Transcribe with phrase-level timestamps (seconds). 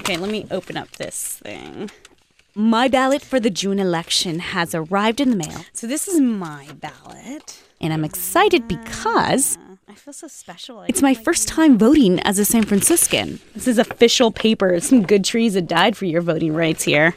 [0.00, 1.90] Okay, let me open up this thing.
[2.54, 5.64] My ballot for the June election has arrived in the mail.
[5.72, 7.62] So this is my ballot.
[7.80, 10.82] And I'm excited because ah, I feel so special.
[10.88, 13.40] it's my first time voting as a San Franciscan.
[13.54, 14.80] This is official paper.
[14.80, 17.14] Some good trees have died for your voting rights here.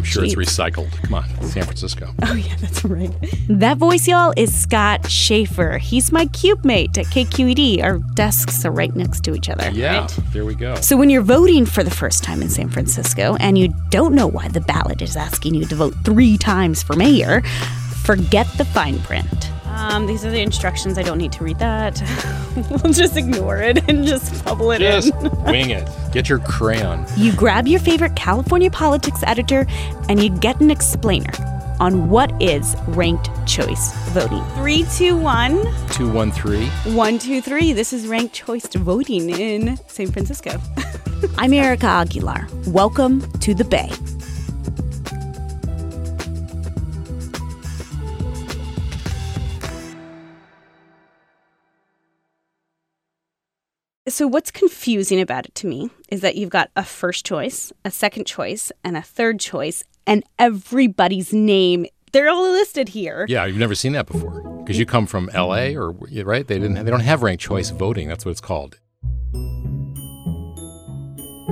[0.00, 0.90] I'm sure it's recycled.
[1.02, 2.08] Come on, San Francisco.
[2.22, 3.10] Oh, yeah, that's right.
[3.48, 5.78] That voice, y'all, is Scott Shafer.
[5.78, 7.82] He's my cube mate at KQED.
[7.82, 9.68] Our desks are right next to each other.
[9.70, 10.76] Yeah, there we go.
[10.76, 14.26] So, when you're voting for the first time in San Francisco and you don't know
[14.28, 17.42] why the ballot is asking you to vote three times for mayor,
[18.04, 19.50] forget the fine print.
[19.70, 20.98] Um, these are the instructions.
[20.98, 22.00] I don't need to read that.
[22.82, 25.30] we'll just ignore it and just bubble it Just in.
[25.44, 25.88] wing it.
[26.12, 27.06] Get your crayon.
[27.16, 29.66] You grab your favorite California politics editor
[30.08, 31.32] and you get an explainer
[31.78, 34.44] on what is ranked choice voting.
[34.56, 35.62] Three, two, one.
[35.92, 36.68] 213.
[36.94, 37.72] One, two, three.
[37.72, 40.60] This is ranked choice voting in San Francisco.
[41.38, 42.48] I'm Erica Aguilar.
[42.66, 43.90] Welcome to the Bay.
[54.08, 57.90] So, what's confusing about it to me is that you've got a first choice, a
[57.90, 61.84] second choice, and a third choice, and everybody's name.
[62.12, 63.26] They're all listed here.
[63.28, 66.46] Yeah, you've never seen that before because you come from LA or right?
[66.46, 66.82] They didn't.
[66.82, 68.08] They don't have ranked choice voting.
[68.08, 68.80] That's what it's called.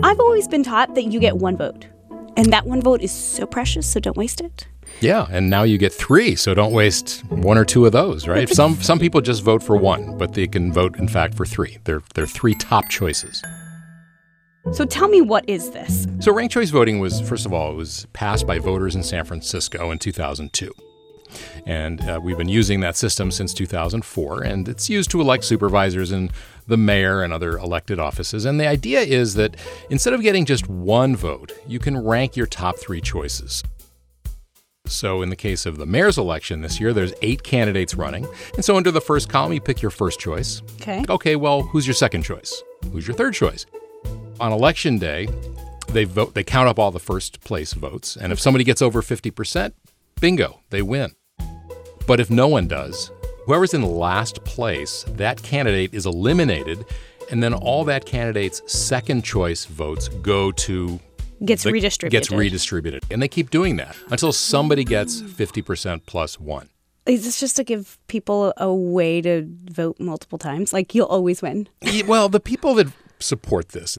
[0.03, 1.87] I've always been taught that you get one vote,
[2.39, 4.69] and that one vote is so precious, so don't waste it.
[5.01, 8.49] Yeah, and now you get three, so don't waste one or two of those, right?
[8.49, 11.79] Some some people just vote for one, but they can vote in fact for three.
[11.85, 13.43] They're they're three top choices.
[14.73, 16.07] So tell me, what is this?
[16.21, 19.25] So ranked choice voting was first of all it was passed by voters in San
[19.25, 20.73] Francisco in 2002.
[21.67, 26.11] And uh, we've been using that system since 2004, and it's used to elect supervisors
[26.11, 26.33] and
[26.67, 28.45] the mayor and other elected offices.
[28.45, 29.57] And the idea is that
[29.91, 33.63] instead of getting just one vote, you can rank your top three choices.
[34.87, 38.27] So, in the case of the mayor's election this year, there's eight candidates running.
[38.55, 40.63] And so, under the first column, you pick your first choice.
[40.81, 41.05] Okay.
[41.09, 42.63] Okay, well, who's your second choice?
[42.91, 43.67] Who's your third choice?
[44.41, 45.29] On election day,
[45.89, 46.35] they vote.
[46.35, 49.73] They count up all the first place votes, and if somebody gets over 50%,
[50.21, 51.13] bingo, they win.
[52.09, 53.13] But if no one does,
[53.45, 56.85] whoever's in last place, that candidate is eliminated,
[57.31, 60.99] and then all that candidate's second choice votes go to
[61.45, 62.19] Gets the- redistributed.
[62.29, 66.71] Gets redistributed, and they keep doing that until somebody gets 50% plus one.
[67.05, 70.73] Is this just to give people a way to vote multiple times?
[70.73, 71.69] Like you'll always win.
[72.07, 72.87] Well, the people that
[73.21, 73.99] support this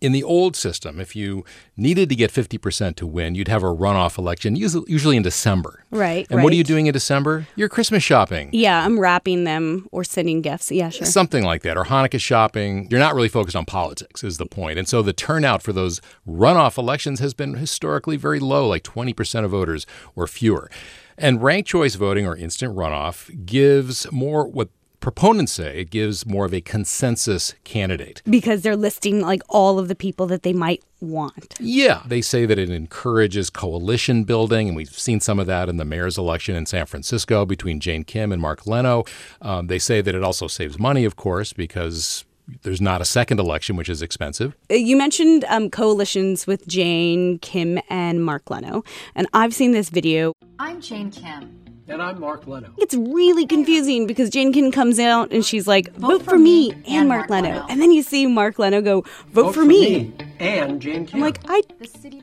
[0.00, 1.44] in the old system, if you
[1.76, 5.84] needed to get 50% to win, you'd have a runoff election, usually in December.
[5.90, 6.26] Right.
[6.30, 7.46] And what are you doing in December?
[7.56, 8.50] You're Christmas shopping.
[8.52, 10.70] Yeah, I'm wrapping them or sending gifts.
[10.70, 11.06] Yeah, sure.
[11.06, 12.88] Something like that, or Hanukkah shopping.
[12.90, 14.78] You're not really focused on politics, is the point.
[14.78, 19.44] And so the turnout for those runoff elections has been historically very low, like 20%
[19.44, 19.86] of voters
[20.16, 20.70] or fewer.
[21.18, 26.44] And ranked choice voting or instant runoff gives more what proponents say it gives more
[26.44, 28.22] of a consensus candidate.
[28.28, 31.54] because they're listing like all of the people that they might want.
[31.58, 35.78] Yeah, they say that it encourages coalition building, and we've seen some of that in
[35.78, 39.04] the mayor's election in San Francisco between Jane Kim and Mark Leno.
[39.40, 42.24] Um, they say that it also saves money, of course, because
[42.62, 44.54] there's not a second election, which is expensive.
[44.70, 48.82] Uh, You mentioned um, coalitions with Jane, Kim, and Mark Leno,
[49.14, 50.34] and I've seen this video.
[50.58, 51.56] I'm Jane Kim.
[51.90, 52.72] And I'm Mark Leno.
[52.78, 57.08] It's really confusing because Jane Kim comes out and she's like, "Vote, for me and
[57.08, 60.14] Mark Leno," and then you see Mark Leno go, "Vote, for, me.
[60.38, 61.16] and Jane Kim.
[61.16, 62.22] I'm like, I, The city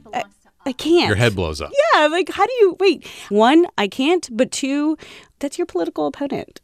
[0.66, 1.08] I can't.
[1.08, 1.74] Your head blows up.
[1.94, 3.06] Yeah, like how do you wait?
[3.28, 4.98] One, I can't, but two,
[5.40, 6.62] that's your political opponent.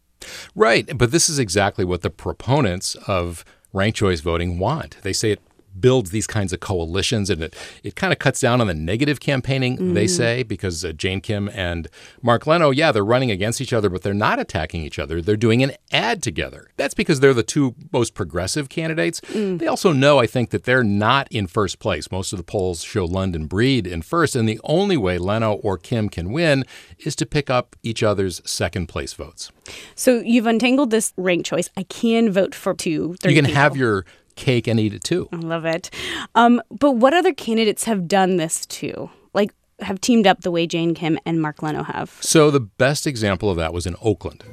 [0.55, 0.97] Right.
[0.97, 4.95] But this is exactly what the proponents of ranked choice voting want.
[5.01, 5.41] They say it
[5.79, 9.19] builds these kinds of coalitions and it, it kind of cuts down on the negative
[9.19, 11.87] campaigning, they say, because uh, Jane Kim and
[12.21, 15.21] Mark Leno, yeah, they're running against each other, but they're not attacking each other.
[15.21, 16.69] They're doing an ad together.
[16.77, 19.21] That's because they're the two most progressive candidates.
[19.33, 22.11] They also know, I think, that they're not in first place.
[22.11, 25.77] Most of the polls show London Breed in first, and the only way Leno or
[25.77, 26.65] Kim can win
[26.99, 29.51] is to pick up each other's second place votes.
[29.95, 31.69] So you've untangled this rank choice.
[31.77, 33.15] I can vote for two.
[33.21, 33.61] three You can people.
[33.61, 35.29] have your cake and eat it too.
[35.31, 35.89] I love it.
[36.35, 39.09] Um, but what other candidates have done this too?
[39.33, 42.17] Like have teamed up the way Jane Kim and Mark Leno have.
[42.21, 44.43] So the best example of that was in Oakland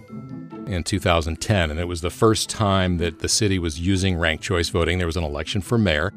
[0.67, 4.69] in 2010, and it was the first time that the city was using ranked choice
[4.69, 4.99] voting.
[4.99, 6.13] There was an election for mayor,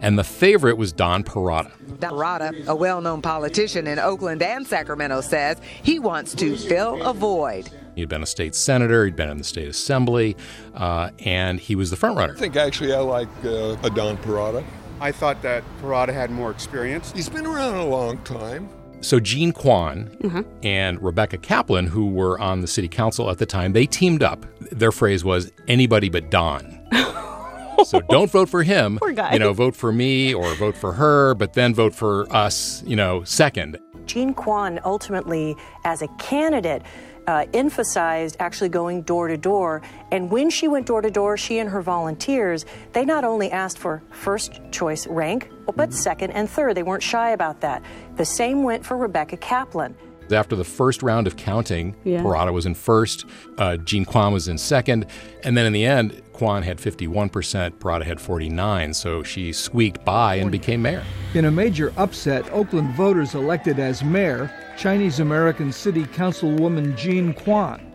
[0.00, 1.70] and the favorite was Don Perata.
[2.00, 7.12] Perata, a well known politician in Oakland and Sacramento, says he wants to fill a
[7.12, 7.70] void.
[7.94, 10.36] He'd been a state senator, he'd been in the state assembly,
[10.74, 12.34] uh, and he was the front runner.
[12.34, 14.64] I think actually I like uh, a Don Perata.
[15.00, 17.12] I thought that Perata had more experience.
[17.12, 18.68] He's been around a long time.
[19.00, 23.72] So Jean Quan and Rebecca Kaplan, who were on the city council at the time,
[23.72, 24.46] they teamed up.
[24.70, 26.78] Their phrase was anybody but Don.
[27.84, 28.98] so don't vote for him.
[28.98, 29.32] Poor guy.
[29.32, 32.94] You know, vote for me or vote for her, but then vote for us, you
[32.94, 33.76] know, second.
[34.06, 36.82] Jean Quan ultimately, as a candidate,
[37.26, 39.82] uh, emphasized actually going door to door.
[40.10, 43.78] And when she went door to door, she and her volunteers, they not only asked
[43.78, 46.76] for first choice rank, but second and third.
[46.76, 47.82] They weren't shy about that.
[48.16, 49.94] The same went for Rebecca Kaplan.
[50.30, 52.22] After the first round of counting, Yeah.
[52.22, 53.26] Perata was in first,
[53.58, 55.06] uh, Jean Quan was in second,
[55.44, 60.36] and then in the end, Quan had 51%, Perata had 49, so she squeaked by
[60.36, 61.02] and became mayor.
[61.34, 67.92] In a major upset, Oakland voters elected as mayor Chinese American City Councilwoman Jean Quan.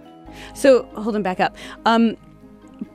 [0.53, 1.56] So hold on back up.
[1.85, 2.15] Um,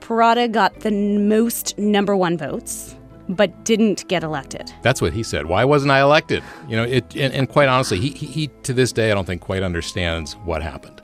[0.01, 2.97] Perata got the most number one votes,
[3.29, 4.73] but didn't get elected.
[4.83, 5.47] That's what he said.
[5.47, 6.43] Why wasn't I elected?
[6.69, 9.27] You know, it, and, and quite honestly, he, he, he to this day I don't
[9.27, 11.01] think quite understands what happened.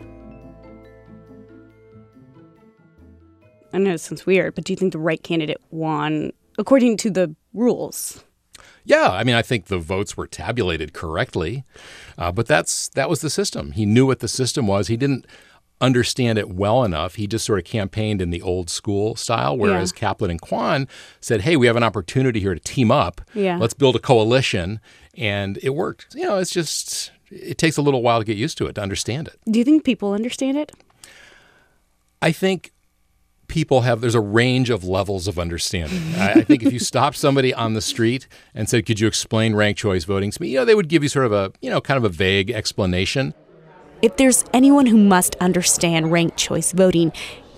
[3.73, 7.11] I know it sounds weird, but do you think the right candidate won according to
[7.11, 8.25] the rules?
[8.85, 11.65] Yeah, I mean, I think the votes were tabulated correctly,
[12.17, 13.73] uh, but that's that was the system.
[13.73, 14.89] He knew what the system was.
[14.89, 15.27] He didn't
[15.81, 17.15] understand it well enough.
[17.15, 20.01] He just sort of campaigned in the old school style, whereas Yeah.
[20.01, 20.89] Kaplan and Quan
[21.21, 23.21] said, "Hey, we have an opportunity here to team up.
[23.35, 23.59] Yeah.
[23.59, 24.81] Let's build a coalition,"
[25.17, 26.15] and it worked.
[26.17, 28.81] You know, it's just it takes a little while to get used to it to
[28.81, 29.39] understand it.
[29.51, 30.73] Do you think people understand it?
[32.23, 32.73] I think
[33.49, 36.01] people have there's a range of levels of understanding.
[36.17, 39.55] I, I think if you stopped somebody on the street and said, "Could you explain
[39.55, 41.71] ranked choice voting to me?" You know, they would give you sort of a you
[41.71, 43.35] know kind of a vague explanation.
[44.01, 47.13] If there's anyone who must understand ranked choice voting,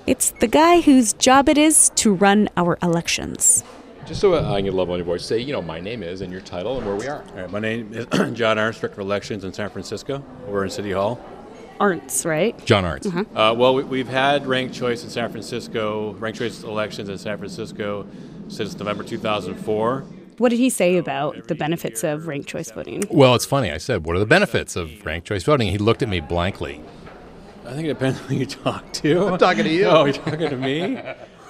[0.07, 3.63] it's the guy whose job it is to run our elections.
[4.07, 6.33] Just so I can level on your voice, say you know my name is and
[6.33, 7.23] your title and where we are.
[7.23, 8.07] All right, my name is
[8.37, 10.25] John Arntz, for Elections in San Francisco.
[10.47, 11.21] We're in City Hall.
[11.81, 12.63] Arntz, right?
[12.67, 13.07] John Arntz.
[13.35, 17.39] Uh, well, we, we've had ranked choice in San Francisco, ranked choice elections in San
[17.39, 18.07] Francisco
[18.49, 20.01] since November 2004.
[20.39, 23.05] What did he say about the benefits of ranked choice voting?
[23.11, 23.71] Well, it's funny.
[23.71, 26.81] I said, "What are the benefits of ranked choice voting?" He looked at me blankly.
[27.67, 29.27] I think it depends who you talk to.
[29.33, 29.85] I'm talking to you.
[29.85, 31.01] Oh, you're talking to me?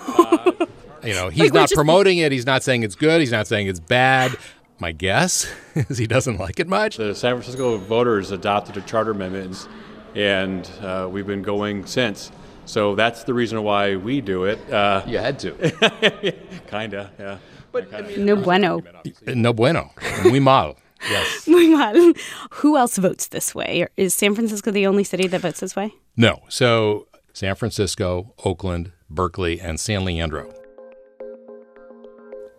[1.02, 2.30] You know, he's Like, not just- promoting it.
[2.30, 3.20] He's not saying it's good.
[3.20, 4.36] He's not saying it's bad.
[4.78, 6.98] My guess is he doesn't like it much.
[6.98, 9.66] The San Francisco voters adopted a charter amendment,
[10.14, 12.30] and uh, we've been going since.
[12.66, 14.58] So that's the reason why we do it.
[14.72, 15.52] Uh, You had to.
[16.70, 17.38] kinda, yeah.
[17.72, 18.82] But No bueno.
[19.26, 19.90] No bueno.
[20.24, 20.76] Muy mal.
[21.08, 21.44] Yes.
[21.48, 22.12] Muy mal.
[22.50, 23.80] Who else votes this way?
[23.80, 25.94] Or Is San Francisco the only city that votes this way?
[26.14, 26.40] No.
[26.50, 30.52] So San Francisco, Oakland, Berkeley, and San Leandro.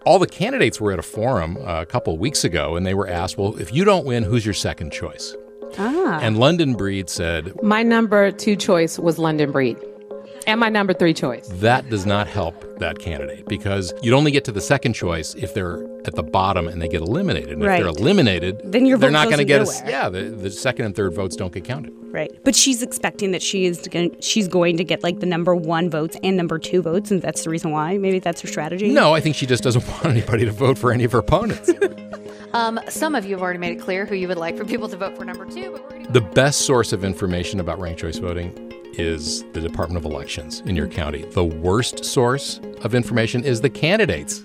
[0.08, 3.08] All the candidates were at a forum uh, a couple weeks ago, and they were
[3.08, 5.36] asked, "Well, if you don't win, who's your second choice?"
[5.78, 6.20] Ah.
[6.22, 9.78] And London Breed said, My number two choice was London Breed.
[10.48, 11.48] And my number three choice.
[11.60, 15.54] "That does not help that candidate because you'd only get to the second choice if
[15.54, 17.51] they're at the bottom and they get eliminated.
[17.51, 19.84] And if they're eliminated, Then your they're not going to get nowhere.
[19.86, 20.10] a yeah.
[20.10, 21.94] The, the second and third votes don't get counted.
[22.12, 22.32] Right.
[22.44, 25.92] But she's expecting that she is going she's going to get like the number 1
[25.92, 28.00] votes and number 2 votes and that's the reason why.
[28.00, 28.90] Maybe that's her strategy.
[28.92, 31.70] No, I think she just doesn't want anybody to vote for any of her opponents.
[32.53, 34.89] Um, some of you have already made it clear who you would like for people
[34.89, 37.79] to vote for number two, but we're going to The best source of information about
[37.79, 41.24] ranked choice voting is the Department of Elections in your county.
[41.31, 44.43] The worst source of information is the candidates.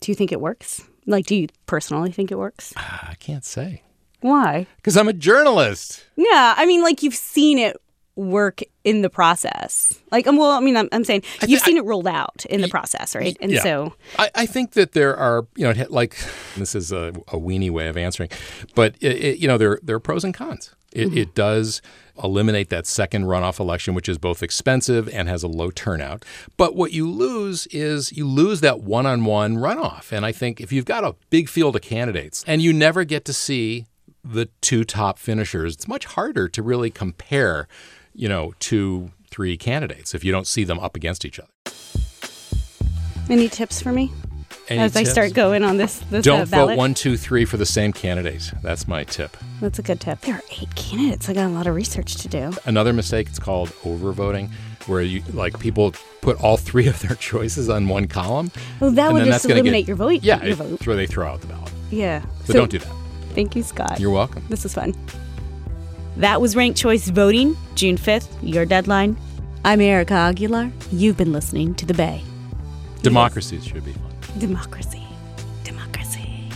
[0.00, 0.82] Do you think it works?
[1.06, 2.72] Like do you personally think it works?
[2.76, 3.82] I can't say
[4.20, 4.66] Why?
[4.76, 6.04] because I'm a journalist.
[6.16, 7.76] Yeah, I mean like you've seen it
[8.16, 9.98] work in the process?
[10.10, 12.68] Like, um, well, I mean, I'm, I'm saying you've seen it rolled out in the
[12.68, 13.36] process, right?
[13.40, 13.62] And yeah.
[13.62, 16.16] so, I, I think that there are, you know, like
[16.56, 18.30] this is a, a weenie way of answering,
[18.74, 20.74] but it, it, you know, there there are pros and cons.
[20.92, 21.18] It, Mm-hmm.
[21.18, 21.82] it does
[22.24, 26.24] eliminate that second runoff election, which is both expensive and has a low turnout.
[26.56, 30.10] But what you lose is you lose that one on one runoff.
[30.10, 33.26] And I think if you've got a big field of candidates and you never get
[33.26, 33.84] to see
[34.24, 37.68] the two top finishers, it's much harder to really compare,
[38.16, 41.50] you know, two, three candidates if you don't see them up against each other.
[43.28, 44.10] any tips for me
[44.68, 47.56] Any as I start going on this this Don't uh, vote one, two, three for
[47.56, 48.50] the same candidate.
[48.62, 49.36] That's my tip.
[49.60, 50.20] That's a good tip.
[50.22, 51.28] There are eight candidates.
[51.28, 52.52] I got a lot of research to do.
[52.64, 54.50] Another mistake, it's called overvoting,
[54.86, 55.92] where you like people
[56.22, 58.50] put all three of their choices on one column.
[58.80, 60.22] Well, that would just eliminate get, your vote.
[60.22, 60.70] Yeah, your vote.
[60.70, 61.72] that's where they throw out the ballot.
[61.90, 62.24] Yeah.
[62.44, 62.92] So, don't do that.
[63.34, 64.00] Thank you, Scott.
[64.00, 64.42] You're welcome.
[64.48, 64.94] This is fun.
[66.16, 69.18] That was ranked choice voting, June 5th, your deadline.
[69.66, 70.72] I'm Erica Aguilar.
[70.90, 72.22] You've been listening to The Bay.
[73.02, 74.38] Democracies should be fun.
[74.38, 75.04] Democracy.
[75.62, 76.48] Democracy.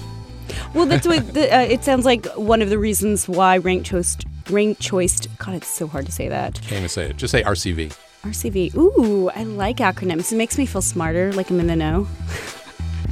[0.73, 4.17] Well, that's what the, uh, it sounds like one of the reasons why ranked choice,
[4.49, 6.55] ranked choice, God, it's so hard to say that.
[6.62, 7.19] Can't even say it.
[7.19, 7.95] Just say RCV.
[8.23, 8.75] RCV.
[8.76, 10.33] Ooh, I like acronyms.
[10.33, 12.09] It makes me feel smarter, like I'm in the know.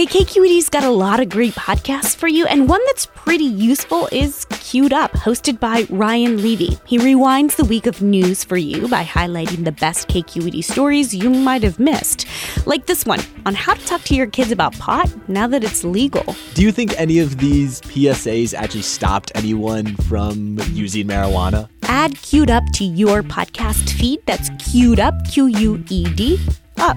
[0.02, 4.08] Hey, KQED's got a lot of great podcasts for you, and one that's pretty useful
[4.10, 6.74] is Queued Up, hosted by Ryan Levi.
[6.84, 11.30] He rewinds the week of news for you by highlighting the best KQED stories you
[11.30, 12.26] might have missed.
[12.66, 15.84] Like this one on how to talk to your kids about pot now that it's
[15.84, 16.34] legal.
[16.54, 21.68] Do you think any of these PSAs actually stopped anyone from using marijuana?
[21.84, 24.18] Add Queued Up to your podcast feed.
[24.26, 26.44] That's Queued Up, Q U E D,
[26.78, 26.96] up.